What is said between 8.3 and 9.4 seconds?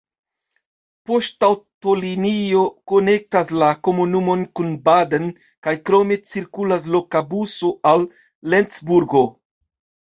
Lencburgo.